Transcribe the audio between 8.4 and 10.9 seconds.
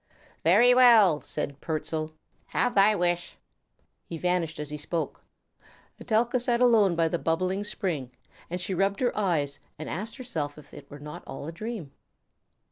and she rubbed her eyes and asked herself if it